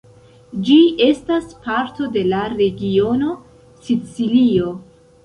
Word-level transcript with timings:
Ĝi 0.67 0.77
estas 1.07 1.51
parto 1.65 2.07
de 2.15 2.23
la 2.29 2.39
regiono 2.53 3.29
Sicilio. 3.89 4.73